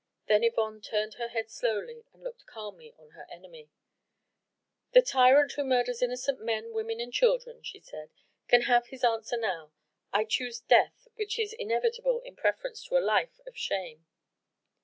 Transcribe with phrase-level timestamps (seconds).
[0.27, 3.69] Then Yvonne turned her head slowly and looked calmly on her enemy.
[4.93, 8.09] "The tyrant who murders innocent men, women and children," she said,
[8.47, 9.73] "can have his answer now.
[10.11, 14.07] I choose death which is inevitable in preference to a life of shame."